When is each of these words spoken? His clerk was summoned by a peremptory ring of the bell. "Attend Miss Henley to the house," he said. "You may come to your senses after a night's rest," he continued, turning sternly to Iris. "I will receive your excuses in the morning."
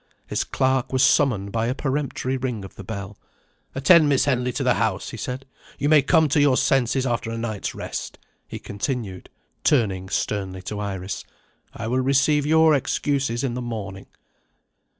His 0.25 0.43
clerk 0.43 0.91
was 0.91 1.03
summoned 1.03 1.51
by 1.51 1.67
a 1.67 1.75
peremptory 1.75 2.35
ring 2.35 2.65
of 2.65 2.73
the 2.73 2.83
bell. 2.83 3.19
"Attend 3.75 4.09
Miss 4.09 4.25
Henley 4.25 4.51
to 4.53 4.63
the 4.63 4.73
house," 4.73 5.11
he 5.11 5.15
said. 5.17 5.45
"You 5.77 5.89
may 5.89 6.01
come 6.01 6.27
to 6.29 6.41
your 6.41 6.57
senses 6.57 7.05
after 7.05 7.29
a 7.29 7.37
night's 7.37 7.75
rest," 7.75 8.17
he 8.47 8.57
continued, 8.57 9.29
turning 9.63 10.09
sternly 10.09 10.63
to 10.63 10.79
Iris. 10.79 11.23
"I 11.71 11.85
will 11.85 11.99
receive 12.01 12.47
your 12.47 12.73
excuses 12.73 13.43
in 13.43 13.53
the 13.53 13.61
morning." 13.61 14.07